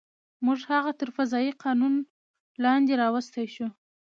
[0.45, 1.93] موږ هغه تر قضایي قانون
[2.63, 3.67] لاندې راوستی شو.